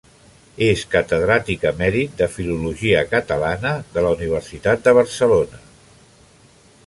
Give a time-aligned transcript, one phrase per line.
[0.67, 5.61] És catedràtic emèrit de Filologia Catalana de la Universitat de Barcelona.